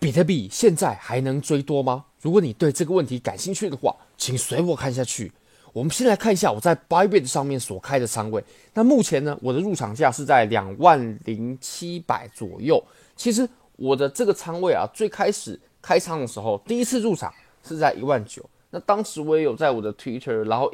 [0.00, 2.06] 比特币现在还能追多吗？
[2.22, 5.30] 如果你对这个问题感兴趣的话，请随我看下去。
[5.74, 8.42] 我们先来看一下我在 Bybit 上面所开的仓位。
[8.72, 12.82] 那目前呢，我的入场价是在两万零七百左右。
[13.14, 17.30] 其实我的这个仓位啊，最开始开仓的时候，第一次入场
[17.62, 18.42] 是在一万九。
[18.70, 20.72] 那当时我也有在我的 Twitter，然后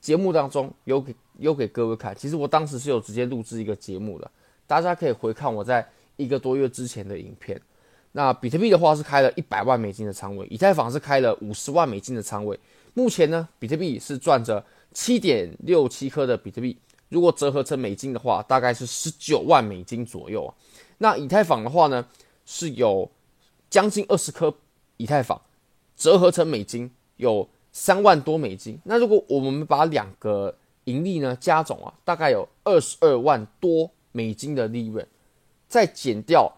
[0.00, 2.16] 节目当中有给有给各位看。
[2.16, 4.28] 其实我当时是有直接录制一个节目的，
[4.66, 7.60] 大家可以回看我在一个多月之前的影片。
[8.12, 12.58] 那比特币的话是开了一百万美金的仓位，以太坊是开了五十万美金的仓位。
[12.94, 16.76] 目前呢，比特币是赚着七点六七颗的比特币，
[17.08, 20.50] 如果折合成美金的话，大概是十九万美金左右啊。
[20.98, 22.04] 那以太坊的话呢，
[22.44, 23.08] 是有
[23.68, 24.52] 将近二十颗
[24.96, 25.40] 以太坊，
[25.96, 28.76] 折合成美金有三万多美金。
[28.82, 30.52] 那如果我们把两个
[30.84, 35.06] 盈利呢加总啊，大概有二十二万多美金的利润，
[35.68, 36.52] 再减掉。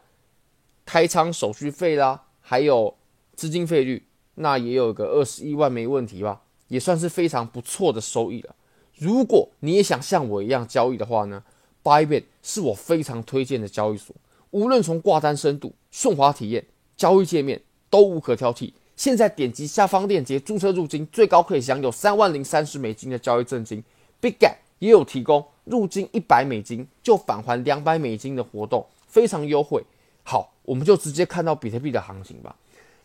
[0.84, 2.94] 开仓手续费啦，还有
[3.34, 4.04] 资金费率，
[4.36, 8.54] 那也有个二十一万没问题吧，也算是非常不错的收益了。
[8.98, 11.42] 如果你也想像我一样交易的话呢
[11.82, 14.14] ，Bybit 是我非常推荐的交易所，
[14.50, 16.64] 无论从挂单深度、顺滑体验、
[16.96, 18.72] 交易界面都无可挑剔。
[18.94, 23.82] 现在点击下方链接注册入金，最高可以享有三万零三十美金的交易赠金。
[24.20, 29.82] Bigget 也有提供入金一百美金就返还两百美金的活动，非常优惠。
[30.24, 32.56] 好，我们就直接看到比特币的行情吧。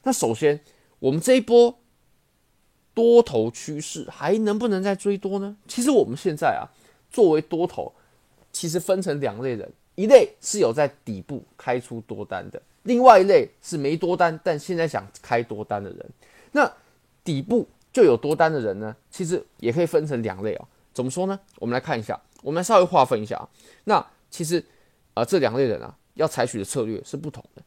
[0.04, 0.60] 那首先，
[1.00, 1.78] 我们这一波
[2.94, 5.58] 多头趋势还能不能再追多呢？
[5.68, 6.70] 其实我们现在啊，
[7.12, 7.94] 作为多头，
[8.52, 16.10] 其实分成两类人，一类是有在底部开出多单的，另外一类是没多单，但现在想开多单的人。
[16.52, 16.72] 那
[17.24, 20.68] 底部就有多单的人呢，其实也可以分成两类哦。
[20.94, 21.40] 怎么说呢？
[21.60, 23.50] 我们来看一下，我们来稍微划分一下啊。
[23.84, 24.64] 那其实
[25.14, 25.96] 啊，这两类人啊。
[26.18, 27.62] 要采取的策略是不同的。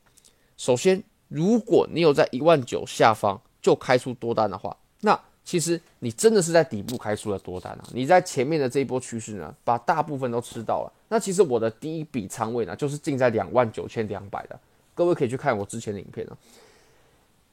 [0.57, 7.85] 首先，如果你有在一万九下方就开出多单的话，那其实你真的是在底部开出了多单啊！
[7.93, 10.93] 你在前面的这一波趋势呢，把大部分都吃到了。
[11.09, 14.61] 那其实我的第一笔仓位呢，就是进在两万九千两百的。
[14.95, 16.37] 各位可以去看我之前的影片啊。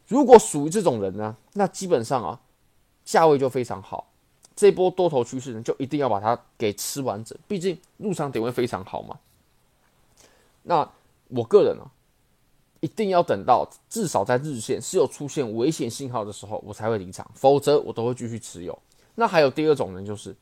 [0.07, 2.40] 如果属于这种人呢，那基本上啊，
[3.06, 4.12] 价位就非常好。
[4.56, 9.18] 这波多头趋势呢，就一定要把它给吃完整，毕竟入场点位非常好嘛。
[10.68, 10.88] 那
[11.30, 11.88] 我个人呢、啊，
[12.82, 18.78] 一定要等到至少在日线是有出现危险信号的时候，我才会离场，否则我都会继续持有。
[19.16, 20.36] 那还有第二种呢，就是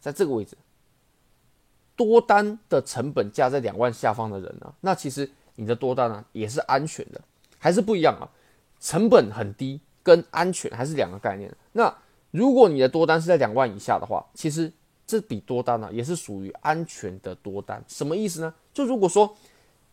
[0.00, 0.56] 在这个位置，
[1.96, 7.20] 多单的成本价在两万下方的人呢，那其实你的多单呢也是安全的，
[7.58, 8.30] 还是不一样啊？
[8.78, 11.52] 成本很低，跟安全还是两个概念。
[11.72, 11.92] 那
[12.30, 14.72] 如果你的多单是在两万以下的话，其实。
[15.06, 18.54] 这笔多单呢、也是属于安全的多单，什么意思呢？
[18.72, 19.36] 就如果说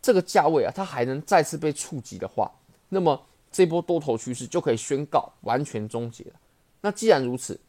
[0.00, 2.50] 这个价位啊，它还能再次被触及的话，
[2.88, 3.20] 那么
[3.52, 6.34] 这波多头趋势就可以宣告完全终结了。
[6.80, 7.60] 那既然如此，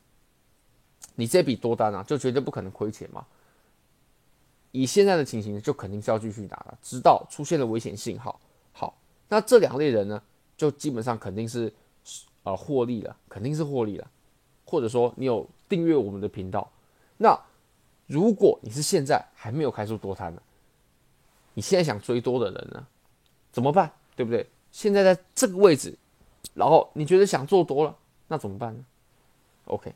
[1.15, 3.25] 你这笔多单啊，就绝对不可能亏钱嘛。
[4.71, 8.39] 以现在的情形，就肯定是要继续拿了，直到出现了危险信号。
[8.71, 8.97] 好，
[9.27, 10.21] 那这两类人呢，
[10.55, 11.73] 就基本上肯定是
[12.43, 14.07] 呃获利了，肯定是获利了，
[14.63, 16.71] 或者说你有订阅我们的频道。
[17.21, 17.39] 那
[18.07, 20.41] 如果你是现在还没有开出多单呢，
[21.53, 22.87] 你现在想追多的人呢，
[23.51, 23.91] 怎么办？
[24.15, 24.49] 对不对？
[24.71, 25.95] 现在在这个位置，
[26.55, 27.95] 然后你觉得想做多了，
[28.27, 28.83] 那怎么办呢
[29.65, 29.93] ？OK，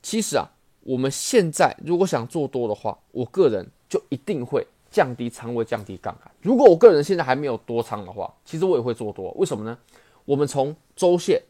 [0.00, 0.48] 其实啊，
[0.84, 6.30] 我们现在如果想做多的话，我个人就一定会降低仓位、降低杠杆。
[6.40, 9.32] 如果我个人现在还没有多仓的话，其实我也会做多。
[9.32, 9.76] 为什么呢？
[10.24, 11.42] 我们从周线，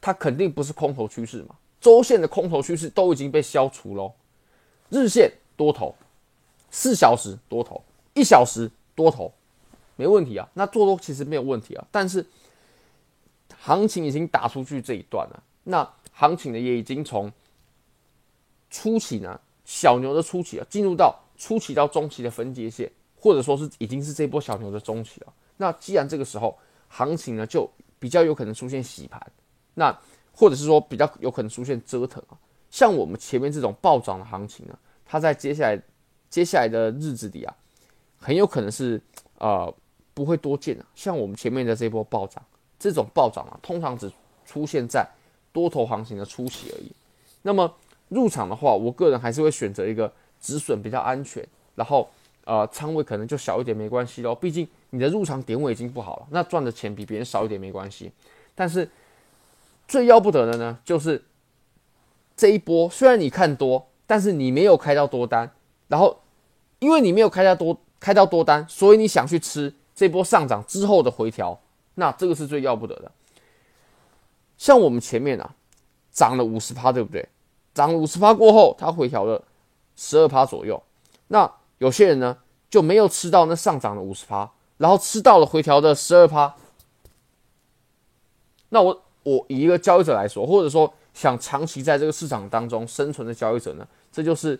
[0.00, 1.56] 它肯定不是空头趋势嘛。
[1.80, 4.12] 周线的空头趋势都已经被消除了，
[4.88, 5.94] 日线多头，
[6.70, 7.80] 四小时多头，
[8.14, 9.32] 一小时多头，
[9.94, 10.48] 没问题啊。
[10.54, 11.86] 那做多其实没有问题啊。
[11.92, 12.26] 但是
[13.60, 17.30] 行情已经打出去这一段了，那行情呢也已经从
[18.70, 25.32] 初期呢小牛的初期啊，进入到初期到中期的分界线，或者说是已经是这波小牛的中期了。
[25.58, 26.58] 那既然这个时候
[26.88, 27.70] 行情呢就
[28.00, 29.20] 比较有可能出现洗盘，
[29.74, 29.96] 那。
[30.38, 32.36] 或者是说比较有可能出现折腾啊，
[32.70, 35.82] 像我们前面这种暴涨的行情呢，它在接下来
[36.28, 37.56] 接下来的日子里啊，
[38.18, 39.00] 很有可能是
[39.38, 39.74] 呃
[40.12, 40.84] 不会多见啊。
[40.94, 42.44] 像我们前面的这波暴涨，
[42.78, 44.12] 这种暴涨啊，通常只
[44.44, 45.08] 出现在
[45.54, 46.92] 多头行情的初期而已。
[47.40, 47.74] 那么
[48.10, 51.42] 入场的话，我个人还是会选择一个止损比较安全，
[51.76, 52.06] 然后
[52.44, 58.12] 呃仓位可能就小一点没关系咯，毕竟你的入场点位已经不好了，那赚的钱比别人少一点没关系，
[58.54, 58.86] 但是。
[59.88, 61.24] 最要不得的呢，就是
[62.36, 65.52] 这一波虽然你看多，但是你没有开到多单，
[65.88, 66.20] 然后
[66.78, 71.60] 因为你没有开到多开到多单，所以你想去吃，这波上涨之后的回调，
[71.94, 73.10] 那这个是最要不得的。
[74.58, 75.54] 像我们前面啊，
[76.10, 77.28] 涨了五十趴，对不对？
[77.74, 79.44] 涨了五十趴过后，它回调了
[79.96, 80.82] 十二趴左右。
[81.28, 82.38] 那有些人呢，
[82.70, 86.54] 就没有吃到那上涨的五十趴，然后吃到了回调的十二趴。
[88.70, 94.56] 那我我以一个交易者来说，或者说想长期在这个市场当中生存的交易者呢，这就是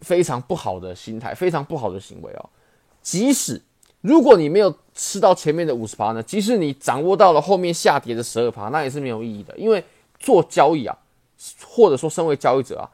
[0.00, 2.50] 非常不好的心态，非常不好的行为哦。
[3.00, 3.62] 即使
[4.00, 9.56] 如果你没有吃到前面的五十趴呢，即使你掌握到了后面下跌的十二趴，那也是没有意义的。
[9.56, 9.84] 因为
[10.18, 10.98] 做交易啊，
[11.64, 12.90] 或者说身为交易者啊，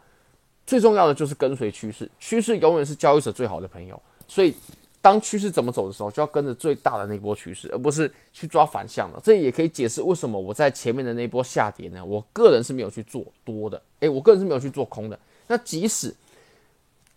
[0.66, 3.98] 最重要的就是跟随趋势，趋势永远是交易者最好的朋友。
[4.28, 4.54] 所以，
[5.04, 9.20] 当趋势怎么走的时候，就要跟着最大的那波趋势，而不是去抓反向的。
[9.22, 12.02] 这也可以解释为什么我在前面的那波下跌呢？
[12.02, 15.18] 我个人是没有去做多的，诶，我个人是没有去做空的。
[15.46, 16.14] 那即使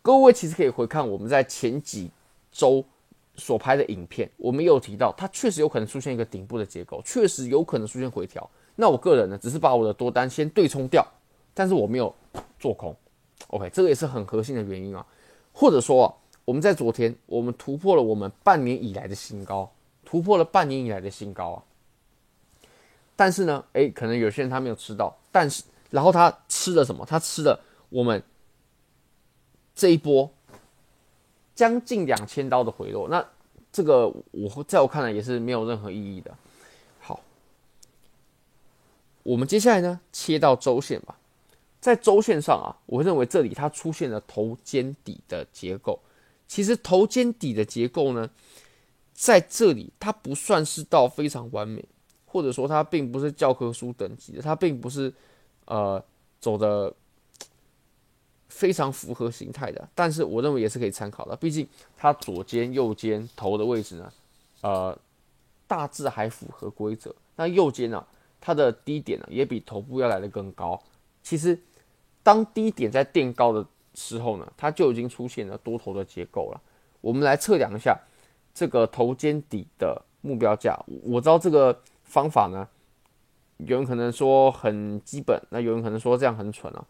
[0.01, 2.11] 各位其实可以回看我们在前几
[2.51, 2.83] 周。
[3.39, 8.49] 所拍的影片，我们有提到，它确实有可能出现一个顶部的结构，确实有可能出现回调。
[8.75, 11.05] 那我个人呢，只是把我的多单先对冲掉，
[11.53, 12.11] 但是我没有
[12.59, 12.95] 做空。
[13.49, 15.05] OK，这个也是很核心的原因啊。
[15.53, 16.11] 或者说，
[16.47, 19.69] 我们在昨天，我们突破了我们半年以来的新高，
[20.05, 21.59] 突破了半年以来的新高啊。
[23.17, 27.05] 但是呢，诶，可能有些人他没有吃到，但是然后他吃了什么？
[27.05, 27.59] 他吃了
[27.89, 28.23] 我们
[29.75, 30.31] 这一波。
[31.53, 33.25] 将近两千刀的回落，那
[33.71, 36.31] 这个我在我看来也是没有任何意义的。
[36.99, 37.19] 好，
[39.23, 41.17] 我们接下来呢，切到周线吧。
[41.81, 45.99] 在周线上啊，我认为这里它出现了头肩底的结构。
[46.47, 48.29] 其实头肩底的结构呢，
[49.13, 51.83] 在这里它不算是到非常完美，
[52.25, 55.13] 或者说它并不是教科书等级的，它并不是
[55.65, 56.03] 呃
[56.39, 56.93] 走的。
[58.49, 61.35] 非常符合形态的，但是我认为也是可以参考的。
[61.35, 64.13] 毕竟它左肩、右肩头的位置呢，
[64.61, 64.97] 呃，
[65.67, 67.13] 大致还符合规则。
[67.35, 68.03] 那右肩呢，
[68.41, 70.81] 它的低点呢，也比头部要来的更高。
[71.21, 71.59] 其实，
[72.23, 73.63] 当低点在垫高的
[73.97, 76.61] 时候呢，它就已经出现了多头的结构了。
[77.01, 77.99] 我们来测量一下
[78.53, 80.77] 这个头肩底的目标价。
[81.03, 82.67] 我知道这个方法呢，
[83.57, 86.85] 有人可能说很基本，那有人可能说这样很蠢啊。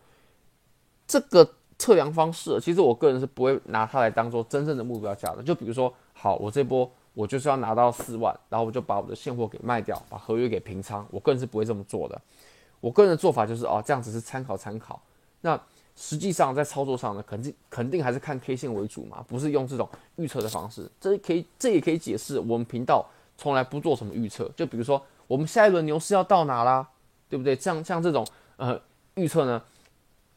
[1.07, 5.41] 这个测量方式，其实我个人是不会拿它来当做真正的目标价的。
[5.41, 11.07] 就比如说，好，我这波我就是要拿到四万，然后我就把我的现货给卖掉，把合约给平仓。
[11.09, 12.21] 我个人是不会这么做的。
[12.81, 15.01] 我个人的做法就是，哦，这样只是参考参考。
[15.41, 15.59] 那
[15.97, 20.89] 实际上在操作上呢，肯定肯定还是看 K 线为主嘛，不是用这种预测的方式。
[21.01, 23.05] 这可以，这也可以解释我们频道
[23.37, 24.49] 从来不做什么预测。
[24.55, 26.87] 就比如说，我们下一轮牛市要到哪啦，
[27.27, 27.55] 对不对？
[27.55, 28.79] 像像这种呃
[29.15, 29.61] 预测呢？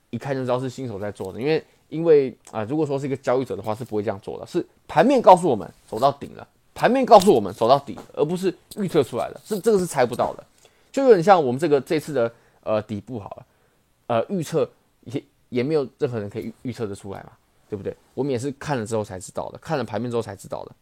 [0.08, 4.44] 一看就知道是新手在做的，因为因为啊、如果说是一个交易者的话，是不会这样做的。
[4.44, 10.44] 是盘面告诉我们走到顶了，盘面告诉我们走到底，而不是预测出来的，是这个是猜不到的。
[10.90, 12.32] 就有点像我们这个这次的
[12.64, 13.46] 呃底部好了，
[14.08, 14.68] 呃预测
[15.02, 17.32] 也也没有任何人可以预预测的出来嘛，
[17.68, 17.94] 对不对？
[18.14, 20.72] 我们也是看了之后才知道的，看了盘面之后才知道的。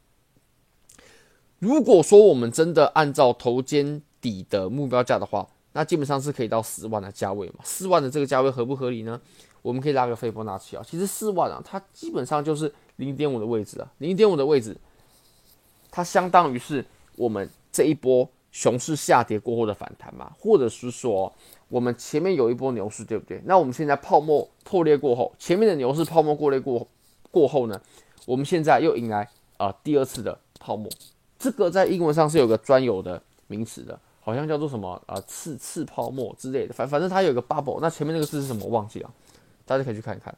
[1.58, 7.56] 如果说我们真的按照头肩底的目标价的话，那基本上是可以到四万的价位嘛？
[7.64, 9.20] 四万的这个价位合不合理呢？
[9.60, 10.82] 我们可以拉个斐波那契啊。
[10.88, 14.76] 其实四万啊，它基本上就是零点五的位置啊，零点五的位置，
[15.90, 16.84] 它相当于是
[17.16, 21.32] 我们这一波熊市下跌过后的反弹嘛，或者是说
[21.68, 23.40] 我们前面有一波牛市，对不对？
[23.44, 26.86] 那我们现在泡沫破裂过后，前面的牛市泡沫破裂过
[27.30, 27.80] 过后呢，
[28.26, 30.90] 我们现在又迎来啊、第二次的泡沫，
[31.38, 33.98] 这个在英文上是有个专有的名词的。
[34.20, 39.10] 好像叫做什么啊、呃，次次泡沫之类的，反反正它有个 bubble，那前面那个字是什么忘记了，
[39.64, 40.36] 大家可以去看一看。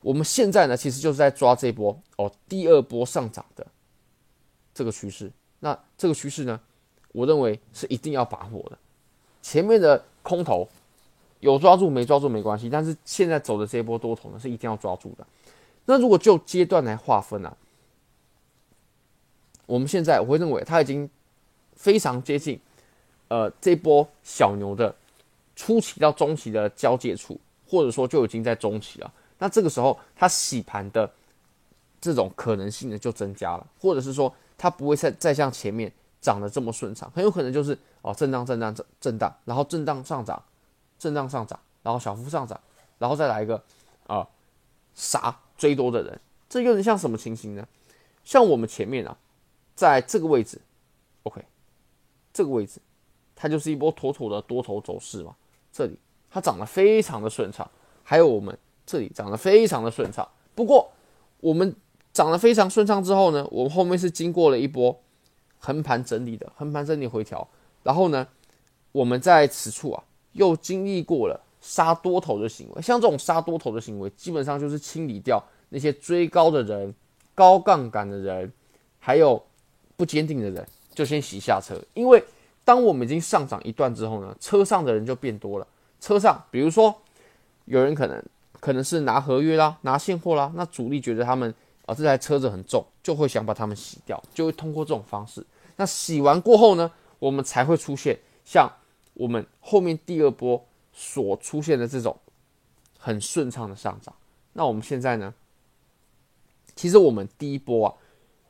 [0.00, 3.66] 我们现在呢，其实就是在抓这波哦，第二波上涨的
[4.72, 5.32] 这个趋势。
[5.58, 6.60] 那这个趋势呢，
[7.12, 8.76] 我认为是一定要把握的。
[9.40, 10.68] 前面的空头
[11.40, 15.26] 有抓住没抓住没关系，但是现在走的这一波多头呢，是一定要抓住的。
[15.84, 17.56] 那如果就阶段来划分啊，
[19.66, 21.08] 我们现在我会认为它已经。
[21.74, 22.60] 非常接近，
[23.26, 24.94] 呃，这波小牛的
[25.56, 29.12] 初期到中期的交界处，或者说就已经在中期了。
[29.38, 31.10] 那这个时候，它洗盘的
[32.00, 35.90] 这种可能性呢就增加了，或者是说它不会再再像前面
[36.22, 40.42] 涨得这么顺畅，很有可能就是哦震荡震荡震震荡，然后震荡上涨，
[40.98, 42.58] 震荡上涨，然后小幅上涨，
[42.98, 43.62] 然后再来一个
[44.06, 44.26] 啊
[44.94, 47.68] 杀追多的人，这有点像什么情形呢？
[48.24, 49.18] 像我们前面啊，
[49.74, 50.60] 在这个位置
[51.24, 51.44] ，OK。
[52.32, 52.80] 这个位置，
[53.36, 55.36] 它就是一波妥妥的多头走势嘛。
[55.70, 55.98] 这里
[56.30, 57.70] 它涨得非常的顺畅，
[58.02, 60.26] 还有我们这里涨得非常的顺畅。
[60.54, 60.90] 不过
[61.40, 61.76] 我们
[62.12, 64.98] 涨得非常顺畅之后呢，我们后面是经过了一波
[65.64, 67.46] 横盘整理的横盘整理回调，
[67.84, 68.26] 然后呢，
[68.90, 70.02] 我们在此处啊
[70.32, 72.82] 又经历过了杀多头的行为。
[72.82, 76.92] 像这种杀多头的行为，基本上就是清理掉那些追高的人、
[77.32, 78.52] 高杠杆的人，
[78.98, 79.40] 还有
[79.96, 81.80] 不坚定的人，就先洗下车。
[81.94, 82.22] 因为
[82.64, 85.66] 当我们已经上涨一段之后呢，车上的人就变多了。
[86.00, 86.92] 车上，比如说
[87.66, 88.20] 有人可能
[88.58, 91.54] 可能是拿合约啦，拿现货啦，那主力觉得他们
[91.86, 95.44] 啊这台车子很重，就会想把它们洗掉，就会通过这种方式。
[95.76, 98.70] 那洗完过后呢，我们才会出现像
[99.14, 102.16] 我们后面第二波所出现的这种
[102.98, 104.14] 很顺畅的上涨。
[104.52, 105.34] 那我们现在呢，
[106.74, 107.94] 其实我们第一波啊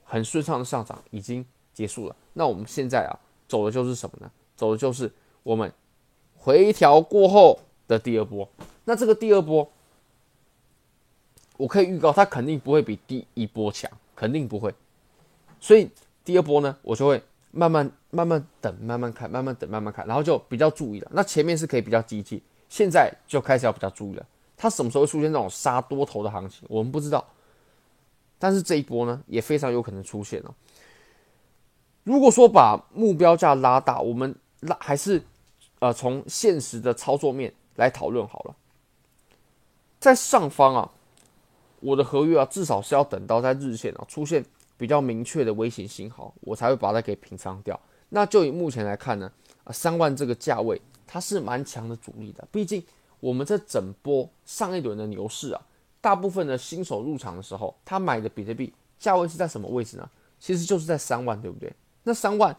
[0.04, 2.16] 很顺畅的上涨已经结束了。
[2.32, 3.12] 那我们现在啊
[3.48, 4.30] 走的就是什么呢？
[4.56, 5.12] 走的就是
[5.42, 5.72] 我们。
[6.44, 8.48] 回调过后的第二波，
[8.84, 9.70] 那这个第二波，
[11.62, 14.74] 我可以预告，它肯定不会比第一波强，肯定不会。
[15.60, 15.88] 所以
[16.24, 21.08] 第二波呢，我就会慢慢、慢慢等，慢慢看，慢慢等，慢慢看，然后就比较注意了。
[21.14, 24.26] 那前面是可以比较积极，现在就开始要比较注意了。
[24.56, 27.24] 它什么时候会出现这种杀多头的行情，我们不知道。
[28.40, 30.52] 但是这一波呢，也非常有可能出现哦。
[32.02, 35.22] 如果说把目标价拉大，我们拉还是。
[35.78, 38.54] 呃，从现实的操作面来讨论好了，
[39.98, 40.92] 在上方啊，
[41.82, 44.42] 我的合约啊，至少是要等到在日线啊出现
[44.78, 47.78] 比较明确的危险信号，我才会把它给平仓掉。
[48.08, 49.30] 那就以目前来看呢，
[49.64, 52.46] 啊，三万这个价位它是蛮强的阻力的。
[52.50, 52.82] 毕竟
[53.20, 55.60] 我们这整波上一轮的牛市啊，
[56.00, 60.08] 大部分的新手入场的时候，他买的比特币价位是在什么位置呢？
[60.38, 61.72] 其实就是在三万，对不对？
[62.04, 62.56] 那三万。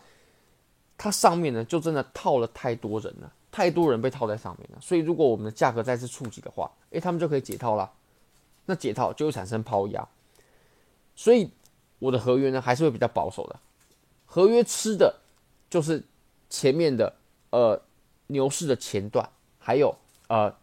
[0.95, 4.77] 它上面呢，就真的套了太多人了，太多人被套在上面了。
[4.79, 7.91] 所以，如果我们的价格再次触及的话，诶，他们就可以解套了。
[8.65, 10.07] 那解套就会产生抛压。
[11.15, 11.49] 所以，
[11.99, 13.59] 我的合约呢，还是会比较保守的。
[14.25, 15.15] 合约吃的
[15.69, 16.03] 就是
[16.49, 17.15] 前面的
[17.51, 17.81] 呃
[18.27, 19.29] 牛市的前段，
[19.59, 19.95] 还有
[20.27, 20.55] 呃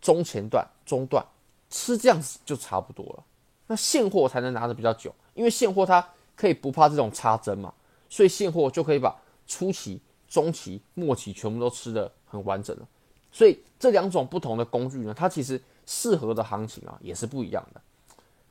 [0.00, 1.24] 中前段、中段，
[1.70, 3.24] 吃这样子就差不多了。
[3.66, 7.74] 那现货才能拿得比较久，因为现货它可以不怕这种插针嘛，
[8.08, 9.16] 所以现货就可以把。
[9.46, 12.88] 初期、中期、末期全部都吃得很完整了，
[13.30, 17.80] 所以这两种不同的工具呢，它其实适合的行情啊也是不一样的。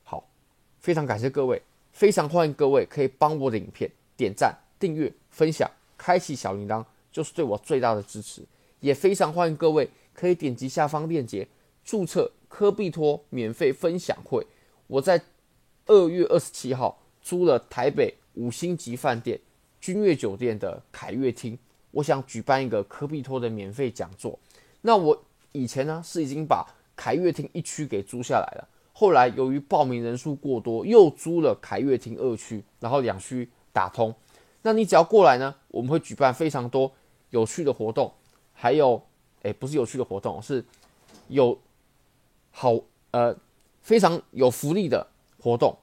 [0.04, 0.28] 好，
[0.80, 1.62] 非常感谢各位，
[1.92, 8.44] 非常欢迎各位可以帮我的影片点赞、订阅、分享、开启小铃铛，就是对我最大的支持。
[8.80, 11.48] 也非常欢迎各位可以点击下方链接
[11.86, 14.46] 注册科必托免费分享会。
[14.88, 15.22] 我在
[15.86, 19.40] 二月二十七号租了台北五星级饭店。
[19.80, 21.60] 君悦酒店的凯悦厅，
[21.92, 24.40] 我想举办一个科必托的免费讲座。
[24.80, 34.14] 那我以前呢是已经把凯悦厅一区给租下来了，后来由于报名人数过多，又租了凯悦厅二区，然后两区打通。
[34.62, 36.92] 那你只要过来呢，我们会举办非常多
[37.32, 38.14] 有趣的活动，
[38.54, 39.02] 还有，
[39.42, 40.64] 哎，不是有趣的活动，是
[41.28, 41.60] 有
[42.52, 42.80] 好
[43.12, 43.36] 呃
[43.82, 45.08] 非常有福利的
[45.40, 45.78] 活动。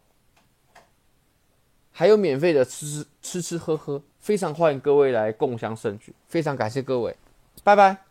[1.93, 7.15] 还有免费的吃吃吃吃喝喝，非常欢迎各位来共享盛举，非常感谢各位，
[7.63, 8.10] 拜拜。